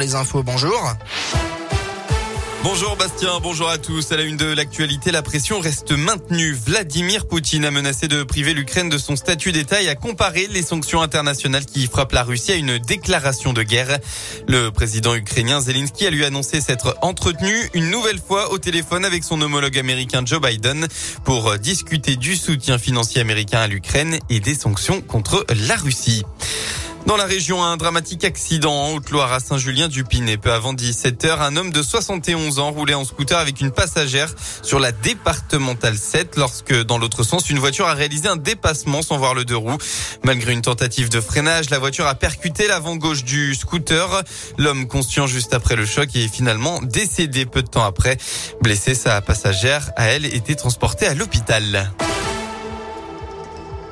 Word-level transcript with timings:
Les 0.00 0.16
infos, 0.16 0.42
bonjour. 0.42 0.92
Bonjour 2.64 2.96
Bastien, 2.96 3.38
bonjour 3.40 3.68
à 3.68 3.78
tous. 3.78 4.10
À 4.10 4.16
la 4.16 4.24
une 4.24 4.36
de 4.36 4.46
l'actualité, 4.46 5.12
la 5.12 5.22
pression 5.22 5.60
reste 5.60 5.92
maintenue. 5.92 6.52
Vladimir 6.52 7.28
Poutine 7.28 7.64
a 7.64 7.70
menacé 7.70 8.08
de 8.08 8.24
priver 8.24 8.54
l'Ukraine 8.54 8.88
de 8.88 8.98
son 8.98 9.14
statut 9.14 9.52
d'État 9.52 9.80
et 9.82 9.88
a 9.88 9.94
comparé 9.94 10.48
les 10.50 10.62
sanctions 10.62 11.00
internationales 11.00 11.64
qui 11.64 11.86
frappent 11.86 12.10
la 12.10 12.24
Russie 12.24 12.50
à 12.50 12.56
une 12.56 12.78
déclaration 12.78 13.52
de 13.52 13.62
guerre. 13.62 14.00
Le 14.48 14.70
président 14.70 15.14
ukrainien 15.14 15.60
Zelensky 15.60 16.08
a 16.08 16.10
lui 16.10 16.24
annoncé 16.24 16.60
s'être 16.60 16.96
entretenu 17.00 17.54
une 17.74 17.88
nouvelle 17.88 18.18
fois 18.18 18.50
au 18.50 18.58
téléphone 18.58 19.04
avec 19.04 19.22
son 19.22 19.40
homologue 19.42 19.78
américain 19.78 20.22
Joe 20.26 20.40
Biden 20.40 20.88
pour 21.22 21.56
discuter 21.58 22.16
du 22.16 22.34
soutien 22.34 22.78
financier 22.78 23.20
américain 23.20 23.60
à 23.60 23.68
l'Ukraine 23.68 24.18
et 24.28 24.40
des 24.40 24.56
sanctions 24.56 25.02
contre 25.02 25.46
la 25.68 25.76
Russie. 25.76 26.24
Dans 27.06 27.18
la 27.18 27.26
région, 27.26 27.62
un 27.62 27.76
dramatique 27.76 28.24
accident 28.24 28.72
en 28.72 28.94
Haute-Loire 28.94 29.30
à 29.30 29.38
Saint-Julien-du-Pinet. 29.38 30.38
Peu 30.38 30.50
avant 30.50 30.72
17h, 30.72 31.38
un 31.38 31.54
homme 31.56 31.70
de 31.70 31.82
71 31.82 32.58
ans 32.60 32.70
roulait 32.70 32.94
en 32.94 33.04
scooter 33.04 33.38
avec 33.38 33.60
une 33.60 33.70
passagère 33.70 34.34
sur 34.62 34.80
la 34.80 34.90
départementale 34.90 35.98
7 35.98 36.36
lorsque, 36.36 36.74
dans 36.84 36.96
l'autre 36.96 37.22
sens, 37.22 37.50
une 37.50 37.58
voiture 37.58 37.86
a 37.86 37.92
réalisé 37.92 38.28
un 38.28 38.36
dépassement 38.36 39.02
sans 39.02 39.18
voir 39.18 39.34
le 39.34 39.44
deux 39.44 39.56
roues. 39.56 39.76
Malgré 40.22 40.54
une 40.54 40.62
tentative 40.62 41.10
de 41.10 41.20
freinage, 41.20 41.68
la 41.68 41.78
voiture 41.78 42.06
a 42.06 42.14
percuté 42.14 42.68
l'avant 42.68 42.96
gauche 42.96 43.22
du 43.22 43.54
scooter. 43.54 44.22
L'homme 44.56 44.88
conscient 44.88 45.26
juste 45.26 45.52
après 45.52 45.76
le 45.76 45.84
choc 45.84 46.08
est 46.16 46.28
finalement 46.28 46.80
décédé 46.80 47.44
peu 47.44 47.62
de 47.62 47.68
temps 47.68 47.84
après. 47.84 48.16
Blessé, 48.62 48.94
sa 48.94 49.20
passagère, 49.20 49.90
à 49.96 50.06
elle, 50.06 50.24
était 50.24 50.54
transportée 50.54 51.06
à 51.06 51.12
l'hôpital. 51.12 51.90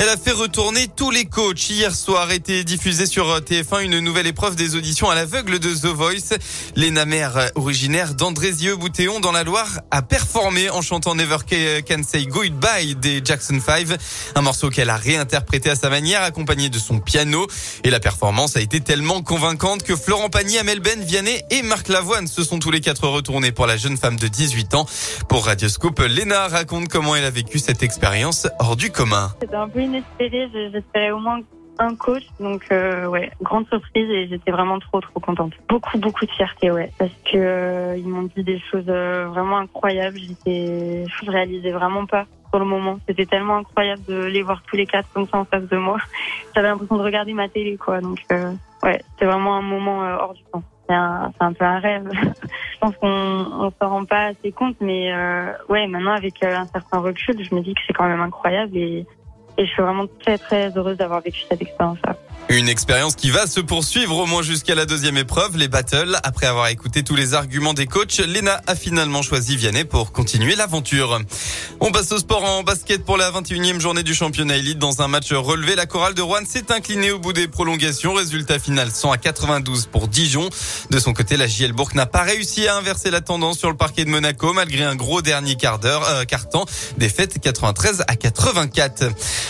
Elle 0.00 0.08
a 0.10 0.16
fait 0.16 0.30
retourner 0.30 0.86
tous 0.86 1.10
les 1.10 1.24
coachs. 1.24 1.70
Hier 1.70 1.92
soir 1.92 2.30
était 2.30 2.62
diffusée 2.62 3.06
sur 3.06 3.40
TF1 3.40 3.82
une 3.82 3.98
nouvelle 3.98 4.28
épreuve 4.28 4.54
des 4.54 4.76
auditions 4.76 5.10
à 5.10 5.16
l'aveugle 5.16 5.58
de 5.58 5.74
The 5.74 5.86
Voice. 5.86 6.38
Léna 6.76 7.04
Mère, 7.04 7.50
originaire 7.56 8.14
d'Andrézieux-Boutéon 8.14 9.18
dans 9.18 9.32
la 9.32 9.42
Loire, 9.42 9.80
a 9.90 10.02
performé 10.02 10.70
en 10.70 10.82
chantant 10.82 11.16
Never 11.16 11.38
Can 11.84 12.02
Say 12.06 12.26
Goodbye 12.26 12.94
des 12.94 13.20
Jackson 13.24 13.58
5. 13.60 13.88
Un 14.36 14.40
morceau 14.40 14.70
qu'elle 14.70 14.90
a 14.90 14.96
réinterprété 14.96 15.68
à 15.68 15.74
sa 15.74 15.90
manière, 15.90 16.22
accompagné 16.22 16.68
de 16.68 16.78
son 16.78 17.00
piano. 17.00 17.48
Et 17.82 17.90
la 17.90 17.98
performance 17.98 18.56
a 18.56 18.60
été 18.60 18.80
tellement 18.80 19.22
convaincante 19.22 19.82
que 19.82 19.96
Florent 19.96 20.30
Pagny, 20.30 20.58
Amel 20.58 20.78
Ben, 20.78 21.02
Vianney 21.02 21.42
et 21.50 21.62
Marc 21.62 21.88
Lavoine 21.88 22.28
se 22.28 22.44
sont 22.44 22.60
tous 22.60 22.70
les 22.70 22.80
quatre 22.80 23.08
retournés 23.08 23.50
pour 23.50 23.66
la 23.66 23.76
jeune 23.76 23.96
femme 23.96 24.16
de 24.16 24.28
18 24.28 24.76
ans. 24.76 24.86
Pour 25.28 25.46
Radioscope, 25.46 25.98
Léna 26.08 26.46
raconte 26.46 26.86
comment 26.86 27.16
elle 27.16 27.24
a 27.24 27.30
vécu 27.30 27.58
cette 27.58 27.82
expérience 27.82 28.46
hors 28.60 28.76
du 28.76 28.92
commun 28.92 29.34
J'espérais 29.92 31.10
au 31.10 31.18
moins 31.18 31.40
un 31.78 31.94
coach. 31.94 32.24
Donc 32.40 32.64
euh, 32.70 33.06
ouais, 33.06 33.30
grande 33.40 33.66
surprise 33.68 34.10
et 34.10 34.28
j'étais 34.28 34.50
vraiment 34.50 34.78
trop 34.78 35.00
trop 35.00 35.20
contente. 35.20 35.52
Beaucoup 35.68 35.98
beaucoup 35.98 36.26
de 36.26 36.30
fierté 36.30 36.70
ouais, 36.70 36.92
parce 36.98 37.12
que 37.24 37.36
euh, 37.36 37.96
ils 37.96 38.08
m'ont 38.08 38.28
dit 38.36 38.44
des 38.44 38.58
choses 38.58 38.88
euh, 38.88 39.26
vraiment 39.28 39.58
incroyables. 39.58 40.18
J'étais, 40.18 41.04
je 41.06 41.30
réalisais 41.30 41.72
vraiment 41.72 42.06
pas 42.06 42.26
pour 42.50 42.60
le 42.60 42.66
moment. 42.66 42.98
C'était 43.06 43.26
tellement 43.26 43.58
incroyable 43.58 44.02
de 44.06 44.24
les 44.24 44.42
voir 44.42 44.62
tous 44.62 44.76
les 44.76 44.86
quatre 44.86 45.08
comme 45.12 45.26
ça 45.26 45.38
en 45.38 45.44
face 45.44 45.68
de 45.68 45.76
moi. 45.76 45.98
J'avais 46.54 46.68
l'impression 46.68 46.96
de 46.96 47.02
regarder 47.02 47.32
ma 47.32 47.48
télé 47.48 47.76
quoi. 47.76 48.00
Donc 48.00 48.18
ouais, 48.82 49.02
c'était 49.10 49.26
vraiment 49.26 49.56
un 49.56 49.62
moment 49.62 50.00
hors 50.00 50.34
du 50.34 50.42
temps. 50.52 50.62
C'est 50.88 50.94
un, 50.94 51.30
un, 51.38 51.52
peu 51.52 51.66
un 51.66 51.80
rêve. 51.80 52.10
je 52.14 52.78
pense 52.80 52.96
qu'on 52.96 53.08
on 53.08 53.70
s'en 53.78 53.88
rend 53.90 54.04
pas 54.06 54.28
assez 54.28 54.52
compte, 54.52 54.76
mais 54.80 55.12
ouais, 55.68 55.86
maintenant 55.86 56.12
avec 56.12 56.42
un 56.42 56.64
certain 56.64 57.00
recul, 57.00 57.44
je 57.44 57.54
me 57.54 57.60
dis 57.60 57.74
que 57.74 57.80
c'est 57.86 57.92
quand 57.92 58.08
même 58.08 58.22
incroyable 58.22 58.74
et 58.74 59.06
et 59.58 59.66
je 59.66 59.70
suis 59.70 59.82
vraiment 59.82 60.06
très 60.20 60.38
très 60.38 60.76
heureuse 60.76 60.96
d'avoir 60.96 61.20
vécu 61.20 61.40
cette 61.48 61.60
expérience-là. 61.60 62.16
Une 62.50 62.68
expérience 62.68 63.14
qui 63.14 63.30
va 63.30 63.46
se 63.46 63.60
poursuivre 63.60 64.16
au 64.16 64.24
moins 64.24 64.42
jusqu'à 64.42 64.74
la 64.74 64.86
deuxième 64.86 65.18
épreuve, 65.18 65.58
les 65.58 65.68
battles. 65.68 66.16
Après 66.22 66.46
avoir 66.46 66.68
écouté 66.68 67.02
tous 67.02 67.14
les 67.14 67.34
arguments 67.34 67.74
des 67.74 67.86
coachs, 67.86 68.16
Lena 68.18 68.62
a 68.66 68.74
finalement 68.74 69.20
choisi 69.20 69.56
Vianney 69.56 69.84
pour 69.84 70.12
continuer 70.12 70.56
l'aventure. 70.56 71.20
On 71.80 71.92
passe 71.92 72.10
au 72.10 72.18
sport 72.18 72.44
en 72.44 72.62
basket 72.62 73.04
pour 73.04 73.18
la 73.18 73.30
21e 73.30 73.80
journée 73.80 74.02
du 74.02 74.14
championnat 74.14 74.56
élite. 74.56 74.78
Dans 74.78 75.02
un 75.02 75.08
match 75.08 75.30
relevé, 75.32 75.76
la 75.76 75.84
chorale 75.84 76.14
de 76.14 76.22
Rouen 76.22 76.46
s'est 76.48 76.72
inclinée 76.72 77.10
au 77.10 77.18
bout 77.18 77.34
des 77.34 77.48
prolongations. 77.48 78.14
Résultat 78.14 78.58
final 78.58 78.90
100 78.90 79.12
à 79.12 79.18
92 79.18 79.86
pour 79.92 80.08
Dijon. 80.08 80.48
De 80.90 80.98
son 80.98 81.12
côté, 81.12 81.36
la 81.36 81.46
JL 81.46 81.72
Bourg 81.72 81.90
n'a 81.94 82.06
pas 82.06 82.22
réussi 82.22 82.66
à 82.66 82.76
inverser 82.76 83.10
la 83.10 83.20
tendance 83.20 83.58
sur 83.58 83.68
le 83.68 83.76
parquet 83.76 84.06
de 84.06 84.10
Monaco 84.10 84.54
malgré 84.54 84.84
un 84.84 84.96
gros 84.96 85.20
dernier 85.20 85.56
quart 85.56 85.78
d'heure, 85.78 86.08
euh, 86.08 86.24
quart. 86.24 86.38
Défaite 86.96 87.40
93 87.40 88.04
à 88.06 88.16
84. 88.16 89.04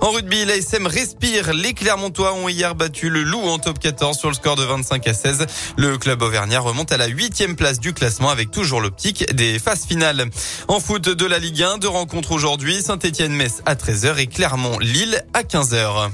En 0.00 0.10
rugby, 0.10 0.44
l'ASM 0.44 0.86
respire. 0.86 1.52
Les 1.52 1.74
Clermontois 1.74 2.34
ont 2.34 2.48
battu 2.74 3.10
le 3.10 3.22
Loup 3.22 3.42
en 3.42 3.58
top 3.58 3.78
14 3.78 4.18
sur 4.18 4.28
le 4.28 4.34
score 4.34 4.56
de 4.56 4.64
25 4.64 5.06
à 5.06 5.14
16. 5.14 5.46
Le 5.76 5.98
club 5.98 6.22
auvergnat 6.22 6.60
remonte 6.60 6.92
à 6.92 6.96
la 6.96 7.06
huitième 7.06 7.56
place 7.56 7.80
du 7.80 7.92
classement 7.92 8.30
avec 8.30 8.50
toujours 8.50 8.80
l'optique 8.80 9.32
des 9.34 9.58
phases 9.58 9.86
finales. 9.86 10.26
En 10.68 10.80
foot 10.80 11.08
de 11.08 11.26
la 11.26 11.38
Ligue 11.38 11.62
1, 11.62 11.78
deux 11.78 11.88
rencontres 11.88 12.32
aujourd'hui. 12.32 12.82
Saint-Etienne-Metz 12.82 13.62
à 13.66 13.74
13h 13.74 14.18
et 14.18 14.26
Clermont-Lille 14.26 15.22
à 15.32 15.42
15h. 15.42 16.10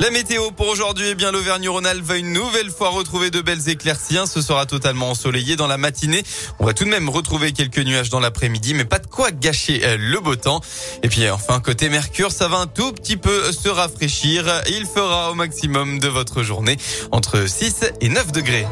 La 0.00 0.10
météo 0.10 0.50
pour 0.50 0.68
aujourd'hui, 0.68 1.08
eh 1.10 1.14
bien 1.14 1.30
l'Auvergne-Rhône-Alpes 1.30 2.02
va 2.02 2.16
une 2.16 2.32
nouvelle 2.32 2.70
fois 2.70 2.88
retrouver 2.88 3.30
de 3.30 3.42
belles 3.42 3.68
éclaircies. 3.68 4.26
Ce 4.26 4.40
sera 4.40 4.64
totalement 4.64 5.10
ensoleillé 5.10 5.56
dans 5.56 5.66
la 5.66 5.76
matinée. 5.76 6.22
On 6.58 6.64
va 6.64 6.72
tout 6.72 6.84
de 6.84 6.88
même 6.88 7.10
retrouver 7.10 7.52
quelques 7.52 7.80
nuages 7.80 8.08
dans 8.08 8.18
l'après-midi, 8.18 8.72
mais 8.72 8.86
pas 8.86 8.98
de 8.98 9.06
quoi 9.06 9.30
gâcher 9.30 9.82
euh, 9.84 9.98
le 10.00 10.18
beau 10.20 10.36
temps. 10.36 10.62
Et 11.02 11.08
puis 11.08 11.28
enfin 11.28 11.60
côté 11.60 11.90
Mercure, 11.90 12.32
ça 12.32 12.48
va 12.48 12.56
un 12.56 12.66
tout 12.66 12.92
petit 12.92 13.18
peu 13.18 13.52
se 13.52 13.68
rafraîchir. 13.68 14.62
Il 14.70 14.86
fera 14.86 15.32
au 15.32 15.34
maximum 15.34 15.98
de 15.98 16.08
votre 16.08 16.42
journée 16.42 16.78
entre 17.12 17.46
6 17.46 17.92
et 18.00 18.08
9 18.08 18.32
degrés. 18.32 18.66